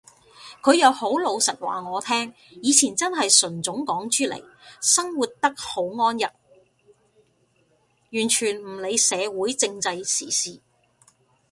[0.63, 4.43] 佢又好老實話我聽，以前真係純種港豬嚟，
[4.81, 6.23] 生活得好安逸，
[8.19, 10.59] 完全唔理社會政制時事